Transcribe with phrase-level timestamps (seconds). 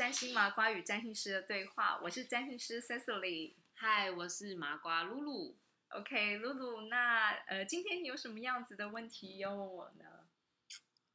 [0.00, 3.56] 占星麻瓜与占星师的对话，我是占星师 Cecily。
[3.76, 5.58] 嗨，我是麻瓜露露。
[5.90, 10.26] OK，露露，那呃，今天你有什么样子的问题要问我呢？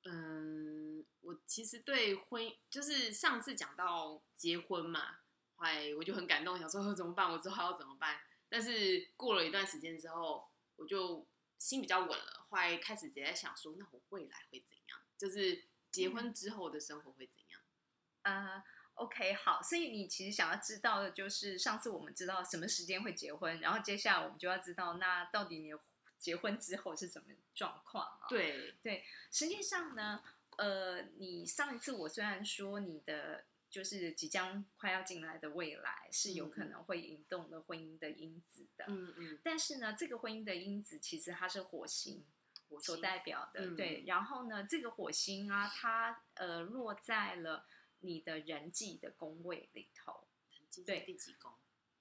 [0.03, 5.17] 嗯，我其实对婚，就是上次讲到结婚嘛，
[5.55, 7.31] 哎，我就很感动，想说怎么办？
[7.31, 8.21] 我之后要怎么办？
[8.49, 11.27] 但是过了一段时间之后，我就
[11.57, 14.99] 心比较稳了，后来开始也在想说，那我未来会怎样？
[15.17, 17.61] 就是结婚之后的生活会怎样？
[18.21, 18.63] 啊
[18.95, 25.71] ，OK，好，所以你其实想要知道的就是上次我们知道什么时间会结婚，然后接下来我们就要知道那到底你
[26.17, 28.27] 结婚之后是什么状况啊？
[28.27, 30.23] 对对，实际上呢，
[30.57, 42.25] 呃，你上一次我虽然说你的就是即将快要进来的未来是有可能会引动了婚姻的因子的，嗯嗯，但是呢，这个婚姻的因子其实它是火星。
[42.81, 47.63] 所代表的对，然后呢，这个火星啊，它呃落在了
[48.05, 50.27] 你的人际的宫位里头，
[50.85, 51.51] 对，第几宫？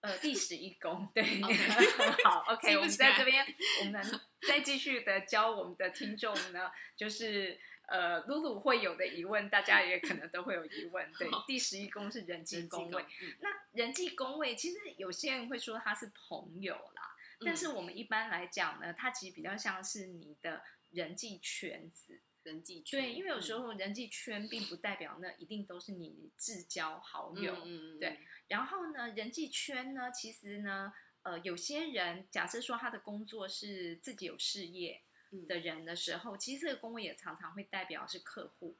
[0.00, 1.08] 呃，第十一宫。
[1.14, 1.22] 对，
[2.24, 3.44] 好，OK，我们在这边，
[3.80, 11.10] 我们再继续的教我们的听众呢，就是呃，露露会有的疑问，大家也可能都会有疑问。
[11.18, 13.04] 对， 第十一宫是人际宫位，
[13.40, 17.16] 那人际宫位其实有些人会说他是朋友啦。
[17.44, 23.00] 但是我们一般来讲呢，它其实比较像是你的人际圈子，人际圈。
[23.00, 27.54] 对，因为有时候人际圈并不代表那一定都是你至交好友。
[27.64, 27.98] 嗯嗯。
[27.98, 28.20] 对。
[28.48, 35.02] 然后呢，人际圈呢，其实呢，呃，有些人假设说他的工作是自己有事业
[35.48, 38.76] 的人的时候，其实这个工位也常常会代表是客户，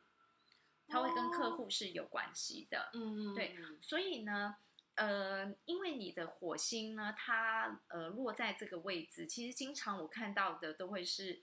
[0.87, 2.91] 他会跟客户是有关系的。
[2.95, 3.35] 嗯嗯。
[3.35, 4.57] 对，所以呢。
[4.97, 11.43] 呃，因为你的火星呢，它呃落在这个位置，其实经常我看到的都会是，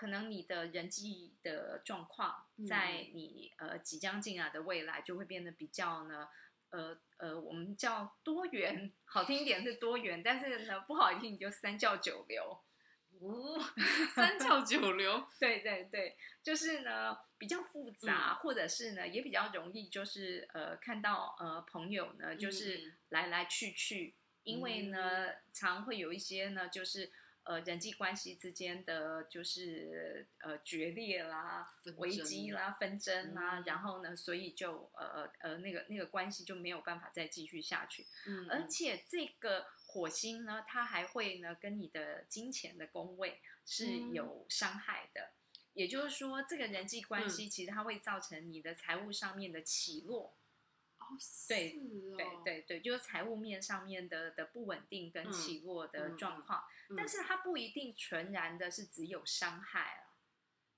[0.00, 6.26] 可能你的人际的状况，在你呃即将进来的未来就会变得比较呢，
[6.70, 12.64] 呃呃，我们叫多元，好听一点是多元，但是呢不好听你就三教九流。
[13.20, 13.60] 哦，
[14.16, 27.12] 三教九流，对对对，就是呢比较复杂，或者是呢也比较容易，就是呃看到呃朋友呢就是来来去去，因为呢常会有一些呢就是
[27.44, 39.66] 呃人际关系之间的就是呃决裂啦、危机啦、纷争啦，然后呢所以就呃呃那个那个关系就没有办法再继续下去，嗯，而且这个。
[39.92, 45.32] 火星呢，它还会呢跟你的金钱的宫位是有伤害的，
[45.72, 50.36] 也就是说，这个人际关系其实它会造成你的财务上面的起落。
[51.14, 51.78] 哦，对，
[52.16, 56.62] 对对对，就是财务面上面的的不稳定跟起落的状况。
[56.96, 60.16] 但是它不一定纯然的是只有伤害啊，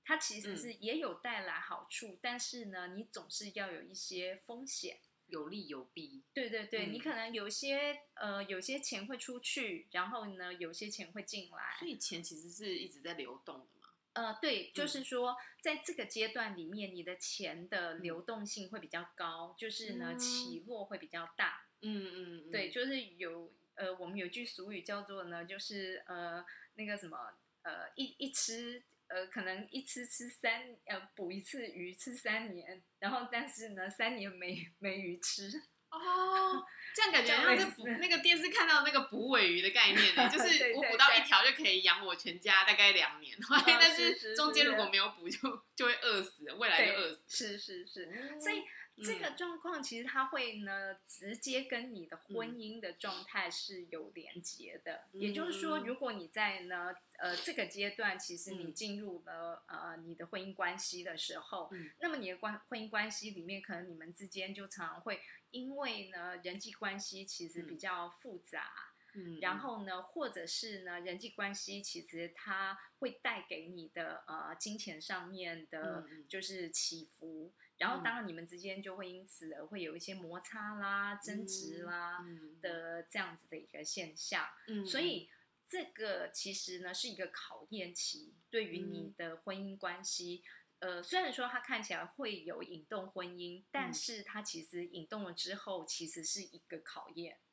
[0.05, 4.99] 它其实是也有带来好处，但是呢，你总是要有一些风险。
[5.29, 13.82] 有利有弊，对对对，你可能有些呃，有些钱会出去，然后呢，有些钱会进来，所以钱其实是一直在流动的嘛。
[14.15, 21.65] 呃，对，就是说，在这个阶段里面，你的钱的流动性会比较高，就是呢，起落会比较大。
[21.81, 27.17] 嗯嗯，对，就是有呃，我们有句俗语叫做呢，就是呃，那个什么
[27.63, 28.83] 呃，一一吃。
[29.09, 36.65] 呃，可能一吃吃三，呃，捕一次鱼吃三年，然后但是呢，三年没没鱼吃哦，
[36.95, 43.37] 这样感觉像是捕那个电视看到那个捕尾鱼的概念呢， 就是我捕到一条就可以养我全家大概两年，
[43.67, 45.39] 但是中间如果没有捕就
[45.77, 48.63] 就会饿死，未来就饿死，是是是，所以。
[49.03, 55.05] 这个状况其实它会呢，直接跟你的婚姻的状态是有连接的。
[55.13, 61.71] 也就是说，如果你在呢，呃，这个阶段，其实你进入了呃你的婚姻关系的时候，
[62.01, 65.21] 那么你的关婚姻关系里面，可能你们之间就常常会
[65.51, 77.53] 因为呢人际关系其实比较复杂，嗯，然后呢，或者是呢人际关系其实它会带给你的呃金钱上面的就是起伏。
[77.79, 82.25] 然后，当然，你们之间就会因此而会有一些摩擦啦、争执啦
[82.61, 84.47] 的这样子的一个现象。
[84.69, 85.29] 嗯，所以
[85.67, 90.45] 这个其实呢是一个考验期，对于你的婚姻关系。
[90.79, 97.52] 呃，虽然说它看起来会有引动婚姻，但是它其实引动了之后，其实是一个考验，嗯，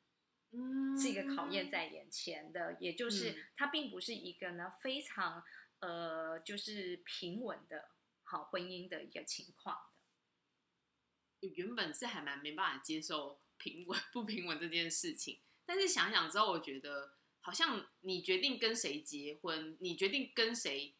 [1.00, 5.42] 是一个考验在眼前的，也就是它并不是一个呢非常
[5.78, 7.90] 呃就是平稳的
[8.24, 9.76] 好婚姻的一个情况。
[11.40, 20.96] 原本是还蛮没办法接受平稳 不平稳这件事情，但是想想之后，我觉得好像你决定跟谁结婚，你决定跟谁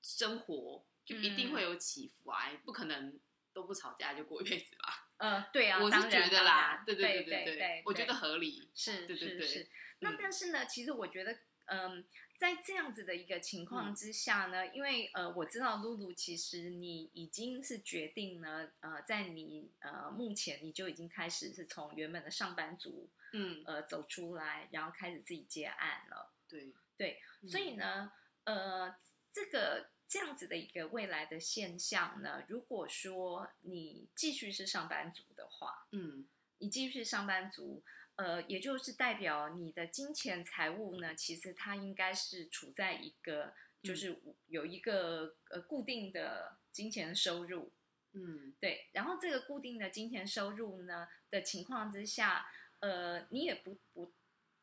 [0.00, 3.20] 生活，就一定会有起伏啊，不可能
[3.52, 5.07] 都不吵架就过一辈子吧？
[5.18, 9.68] 呃，对啊，我是觉得啦，对对对对对，我觉得合理，是，对对对。
[9.98, 11.36] 那但是呢，其实我觉得，
[11.66, 12.04] 嗯，
[12.38, 28.12] 在这样子的一个情况之下呢，因为呃，我知道露露其实你已经是决定呢，呃，在你呃目前你就已经开始是从原本的上班族，嗯，呃，走出来，然后开始自己接案了，对对，所以呢，
[28.44, 28.94] 呃，
[29.32, 29.90] 这个。
[30.08, 36.26] 这样子的一个未来的现象呢，如果说你继续是上班族的话，嗯，
[36.58, 37.82] 你继续是上班族，
[38.16, 43.52] 呃，也就是代表你的金钱财务呢，其实它应该是处在一个
[43.82, 47.70] 就是有一个呃固定的金钱收入，
[48.12, 52.46] 嗯，对，然后这个固定的金钱收入呢的情况之下，
[52.80, 54.12] 呃，你也不不。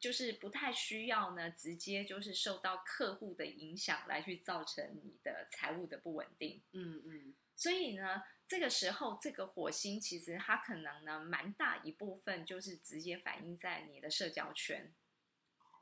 [0.06, 6.62] 就是不太需要呢，直接就是受到客户的影响来去造成你的财务的不稳定。
[6.74, 7.34] 嗯嗯。
[7.56, 14.94] 所以呢，这个时候这个火星其实它可能呢，蛮大一部分就是直接反映在你的社交圈，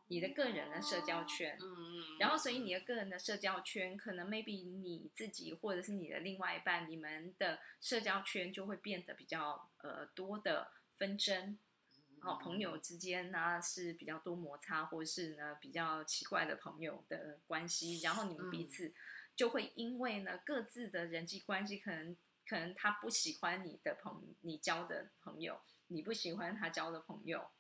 [0.08, 1.58] 你的个人的社交圈。
[1.60, 2.18] 嗯嗯。
[2.18, 11.60] 然后，所以你的个人的社交圈，可能 maybe 你自己或者是你的另外一半，你们的社交圈就会变得比较呃多的纷争。
[12.24, 18.94] 好朋友之间呢是比较多摩擦，或是呢比较奇怪的朋友的关系，然后你们彼此
[19.36, 22.16] 就会因为呢各自的人际关系，可能
[22.48, 27.52] 可能他不喜欢你的朋你交的朋友，你不喜欢他交的朋友，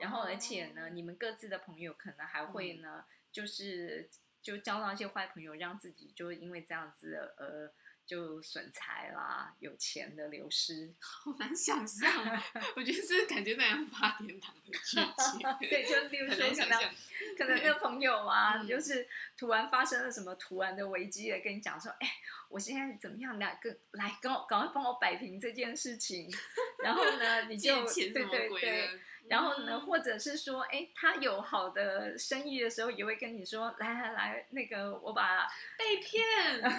[0.00, 4.08] 然后而且呢你们各自的朋友可能还会呢就是
[4.40, 7.74] 就交到一些坏朋友，让自己就因为这样子呃。
[8.06, 12.10] 就损财啦，有钱的流失，好难想象。
[12.76, 15.68] 我觉得是感觉那样八天堂的剧情。
[15.68, 16.94] 对，就例如说可能
[17.38, 22.08] 可能那个朋友啊，就是突然发生了什么突然的危机，来跟你讲说，哎，
[22.48, 23.38] 我现在怎么样？
[23.38, 26.30] 来跟来跟我赶快帮我摆平这件事情。
[26.84, 29.00] 然后呢，你就对对对。
[29.28, 35.46] 然后呢，或者是说，哎，他有好的生意的时候，也会跟你说，来来来，那个我把
[35.78, 36.22] 被骗，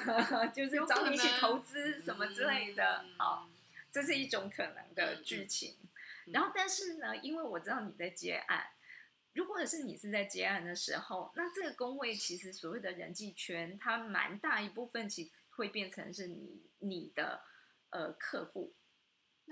[0.53, 3.49] 就是找你一起投资什么之类的，好，
[3.91, 5.75] 这是一种可能的剧情。
[6.31, 8.67] 然后，但是呢，因为我知道你在接案，
[9.33, 17.41] 如果是你是在接案的时候，那这个工位其实所谓的人际圈，它蛮大一部分其实会变成是你你的
[17.89, 18.73] 呃客户。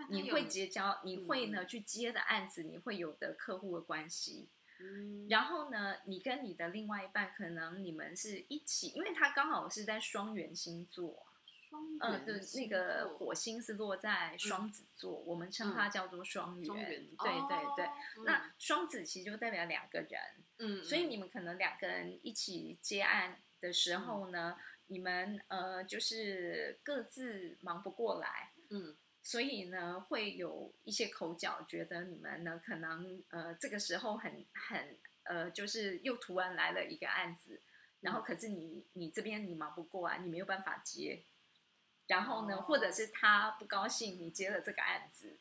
[0.10, 4.50] 你会结交，你会呢去接的案子，你会有的客户的关系。
[4.80, 11.26] 嗯，然后呢，你跟你的另外一半，可能你们是一起，因为他刚好是在双元星座，
[11.70, 16.68] 双嗯，对，那个火星是落在双子座，我们称它叫做双元。
[16.68, 17.06] 对
[17.48, 17.90] 对对，
[18.26, 20.20] 那双子其实就代表两个人，
[20.58, 24.58] 嗯，所以你们可能两个人一起接案的时候呢，
[24.88, 28.98] 你们呃就是各自忙不过来，嗯。
[29.26, 37.62] 所以呢，会有一些口角，觉得你们呢可能呃这个时候很很呃，就是又突然来了一个案子，
[38.02, 41.24] 然后可是你你这边你忙不过来，你没有办法接，
[42.08, 45.40] 然后呢，或者是他不高兴你接了这个案子，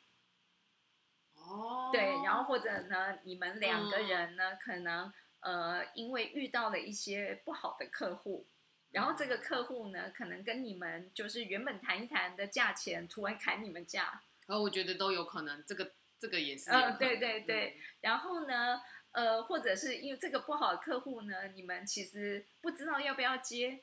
[1.35, 8.47] 哦，对，然后或者呢，你们两个人呢可能呃因为遇到了一些不好的客户。
[8.93, 14.23] 然后这个客户呢，可能跟你们就是原本谈一谈的价钱，突然砍你们价。
[14.47, 16.71] 然后我觉得都有可能，这个这个也是。
[16.71, 17.79] 嗯，对对对。
[18.03, 18.81] 然后呢，
[19.13, 23.81] 呃，或者是因为这个不好的客户呢，你们其实不知道要不要接，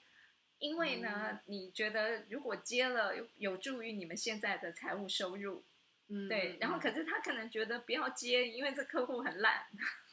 [0.60, 5.64] 因为呢，你觉得如果接了有有助于你们现在的财务收入，
[6.10, 6.58] 嗯，对。
[6.60, 9.66] 然后可是他可能觉得不要接，因为这客户很烂。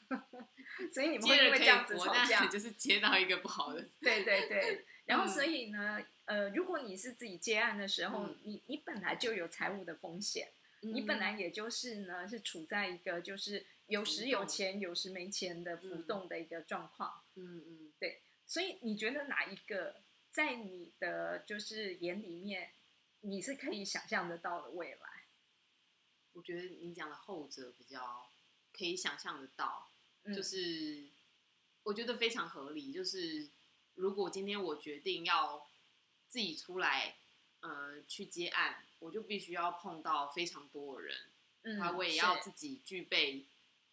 [0.92, 3.82] 所以你们会因为这样子吵架，就是接到一个不好的。
[4.00, 17.24] 对对对， 然后所以呢，呃，如果你是自己接案的时候，你你本来就有财务的风险，你本来也就是呢是处在一个就是有时有钱有时没钱的浮动的一个状况。
[17.36, 18.22] 嗯嗯，对。
[18.46, 22.70] 所以你觉得哪一个在你的就是眼里面，
[23.22, 24.98] 你是可以想象得到的未来？
[26.32, 28.30] 我觉得你讲的后者比较
[28.72, 29.90] 可以想象得到。
[30.34, 31.04] 就是
[31.82, 32.92] 我觉得非常合理。
[32.92, 33.48] 就是
[33.94, 35.66] 如果今天我决定要
[36.28, 37.16] 自己出来，
[37.60, 41.16] 呃，去接案，我就必须要碰到非常多的人，
[41.62, 43.44] 嗯，我也要自己具备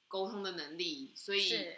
[0.07, 1.11] 沟通的能力。
[1.15, 1.75] 所以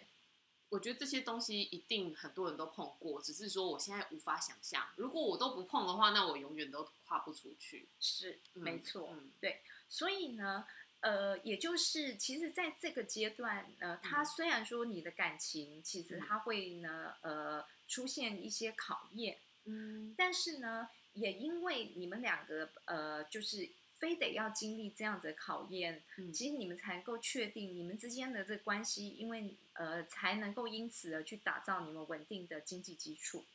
[0.70, 4.88] 我觉得这些东西一定很多人都碰过，只是说我现在无法想象。
[4.96, 7.88] 如果我都不碰的话，那我永远都跨不出去。
[8.00, 9.62] 是，没错，对。
[9.90, 10.66] 所以呢。
[11.06, 23.70] 呃，也就是，其实，在这个阶段，呃，他虽然说你的感情，其实他会呢，呃，出现一些考验，嗯，但是呢，也因为你们两个，呃，就是
[24.00, 26.34] 非得要经历这样子的考验，嗯。
[26.34, 33.46] 其实你们才能够确定你们之间的这个关系，因为呃才能够因此而去打造你们稳定的经济基础。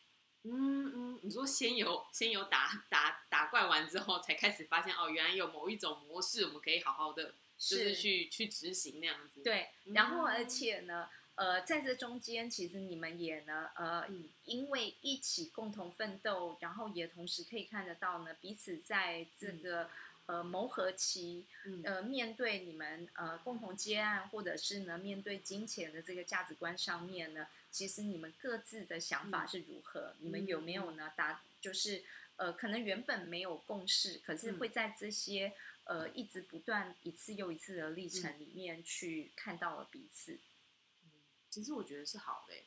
[0.44, 3.19] 嗯嗯，你说先有先有打打打
[3.50, 14.28] 怪完之后，才开始发现哦，原来有某一种模式，我们可以好好的就是去去执行那样子。，对，嗯然后而且呢，呃，在这中间，其实你们也呢，呃，嗯。
[14.44, 19.88] 因为一起共同奋斗，然后也同时可以看得到呢，彼此在这个、
[20.26, 21.82] 呃磨合期，嗯。
[21.84, 29.48] 呃，面对你们呃共同接案，或者是呢面对金钱的这个价值观上面呢，其实你们各自的想法嗯。
[29.48, 30.14] 是如何？
[30.20, 32.02] 你们有没有呢达就是
[32.40, 34.58] 呃可能原本没有共识，可是嗯。
[34.58, 35.52] 会在这些、
[35.84, 38.40] 呃一直不断一次又一次的历程嗯。
[38.40, 40.32] 里面去看到了彼此。
[40.32, 41.10] 嗯
[41.50, 42.64] 其实我觉得是好的欸，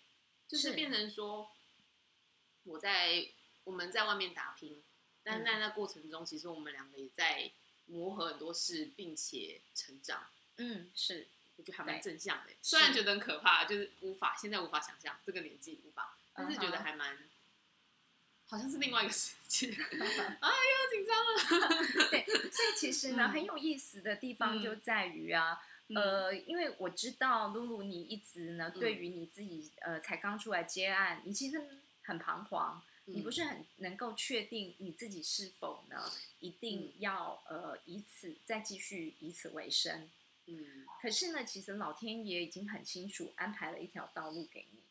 [0.47, 1.49] 就是是变成说
[2.65, 3.25] 我在
[3.63, 4.83] 我们在外面打拼，
[5.23, 7.49] 但是在那过程中，其实我们两个也在
[7.85, 10.27] 磨合很多事，并且成长。
[10.57, 17.17] 嗯，是我觉得还蛮正向的欸，虽然觉得很可怕，就是无法现在无法想象这个年纪无法，但是觉得还蛮，
[18.53, 19.67] 好像是另外一个世界。
[20.39, 21.69] 哎呀，紧张了。
[22.11, 31.59] 对，所以其实呢，嗯很有意思的地方嗯就在于啊，嗯呃，因为我知道露露你一直呢，嗯对于你自己呃才刚出来接案，你其实
[32.03, 40.07] 很彷徨，你不嗯是很能够确定你自己是否呢一定要呃以此再继续以此为生。
[40.45, 44.82] 嗯可是呢，其实老天爷已经很清楚安排了一条道路给你。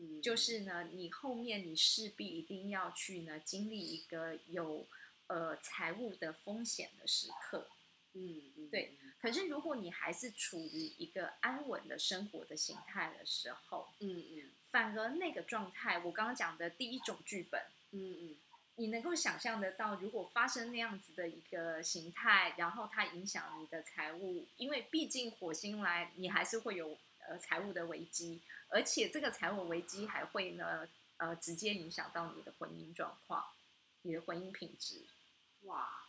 [0.00, 4.86] 嗯，就是呢，你后面你势必一定要去呢经历一个有
[5.26, 7.68] 呃财务的风险的时刻。
[8.14, 14.50] 嗯嗯对可是如果你还是处于一个安稳的生活的形态的时候，嗯嗯。
[14.70, 17.60] 反而那个状态，我刚刚讲的第一种剧本，
[17.92, 18.36] 嗯嗯。
[18.76, 26.96] 你能够想象得到，如果发生那样子的一个形态，然后它影响你的财务，因为毕竟火星来，你还是会有
[27.30, 33.54] 呃财务的危机，而且这个财务危机还会呢呃直接影响到你的婚姻状况，
[34.02, 35.06] 你的婚姻品质。
[35.62, 36.08] 哇，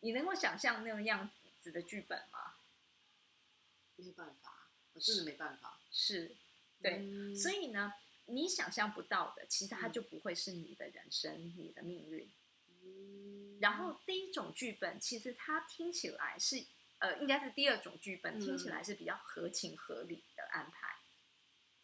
[0.00, 2.54] 你能够想象那种样子的剧本吗？
[3.96, 5.78] 没有办法，我真的没办法。
[5.90, 6.34] 是，
[6.80, 7.92] 对，嗯所以呢，
[8.24, 12.32] 你想象不到的，其实它嗯就不会是你的人生、你的命运。
[12.82, 16.64] 嗯然后第一种剧本，其实它听起来是，
[16.98, 20.96] 呃，应该是第二种剧本，嗯听起来是比较合情合理的安排。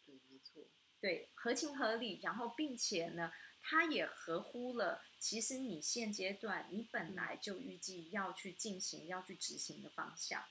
[0.05, 0.63] 对，没错。
[0.99, 10.45] 对，合情合理，然后并且呢，它也合乎了，其实你现阶段你本来就预计要去进行、要去执行的方向。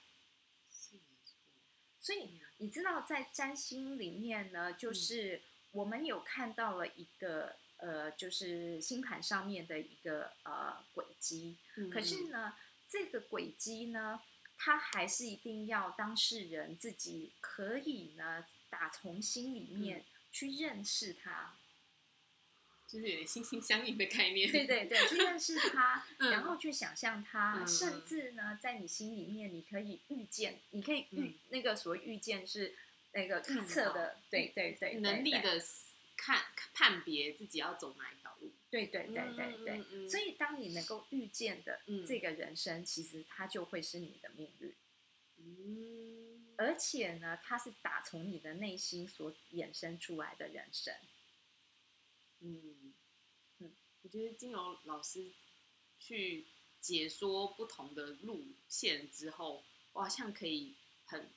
[0.70, 1.34] 是没错。
[2.00, 5.42] 所以你知道，在占星里面呢，就是
[5.72, 11.56] 我们有看到了一个呃，就是星盘上面的一个呃轨迹。
[11.76, 12.54] 嗯可是呢，
[12.88, 14.20] 这个轨迹呢，
[14.64, 21.56] 它还是一定要当事人自己可以呢，打从心里面去认识他。
[22.86, 24.52] 就是有点心心相印的概念。
[24.52, 32.76] 对对对，去认识它， 嗯然后去想象他，嗯甚至呢，在你心里面，你可以预见，你可以预、嗯那个所谓预见是
[33.14, 35.60] 那个看预测的，对对对，能力的
[36.16, 36.40] 看
[36.74, 38.12] 判别自己要走哪。
[38.72, 40.08] 对对对对对。
[40.08, 42.06] 所以，当你能够预见的嗯。
[42.06, 44.74] 这个人生，其实它就会是你的命运，
[45.36, 50.94] 嗯，而且呢，它是打从你的内心所衍生出来的人生。
[52.40, 52.94] 嗯。
[53.58, 55.34] 嗯，我觉得金融老师
[55.98, 56.46] 去
[56.80, 59.62] 解说不同的路线之后，
[59.92, 60.74] 我好像可以
[61.04, 61.30] 很，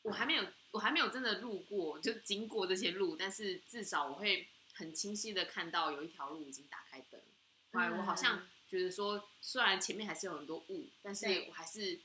[0.00, 7.18] 我还没有，我还没有真的路过，就经过这些路，但是至少我会很清晰的看到有一条路已经打开灯。
[7.72, 12.00] 后来我好像觉得说，虽然前面还是有很多雾，但是我还是。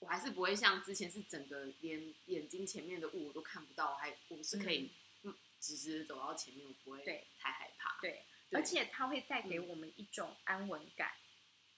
[0.00, 4.90] 我还是不会像之前是整个连眼睛前面的雾我都看不到，我还我是可以
[5.24, 7.98] 嗯直直的走到前面，我不会对太害怕。
[8.00, 11.12] 对，对而且它会带给嗯我们一种安稳感。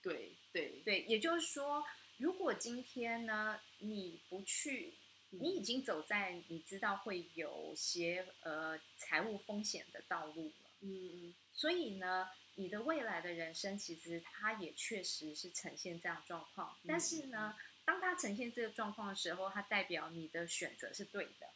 [0.00, 1.84] 对对对，也就是说，
[2.18, 4.94] 如果今天呢，你不去，
[5.40, 11.34] 你已经走在你知道会有些呃财务风险的道路了，嗯嗯。
[11.52, 16.76] 所以呢，你的未来的人生其实它也确实是呈现这样状况。
[16.86, 21.46] 但是呢，当它呈现这个状况的时候，它代表你的选择是对的，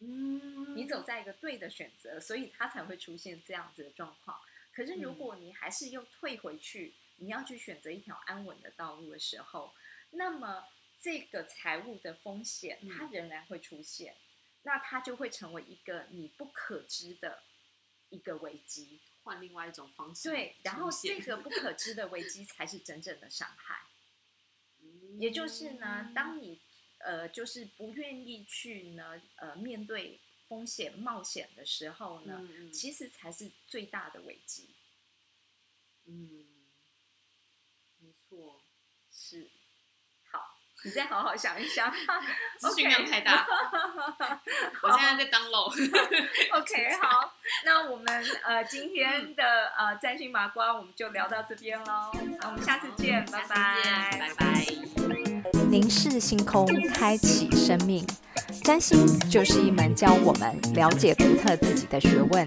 [0.00, 4.38] 嗯，你走在一个对的选择，所以它才会出现这样子的状况。
[4.74, 9.72] 可是如果你还是又退回去，你要去选择一条安稳的道路的时候，
[10.10, 10.64] 那么
[11.02, 14.16] 这个财务的风险嗯它仍然会出现，
[14.62, 17.42] 那它就会成为一个你不可知的
[18.08, 19.00] 一个危机。
[19.24, 23.86] 换另外一种方式对，然后这个不可知的危机才是真正的伤害。
[25.20, 26.60] 也就是呢，当你
[26.98, 30.18] 呃就是不愿意去呢呃面对
[30.48, 32.42] 风险冒险的时候呢，
[32.72, 34.74] 其实才是最大的危机。
[36.06, 36.44] 嗯，
[37.98, 38.60] 没错，
[39.12, 39.61] 是，好，
[40.84, 41.92] 你再好好想一想。
[42.58, 43.46] 资讯量太大，
[44.82, 45.72] 我现在在 download。
[46.58, 47.32] OK，好，
[47.64, 52.10] 那我们呃今天的呃占星麻瓜我们就聊到这边喽，
[52.40, 54.66] 那我们下次见，拜拜，拜拜。
[55.68, 58.06] 凝视星空，开启生命。
[58.64, 62.46] 占星就是一门教我们了解独特自己的学问。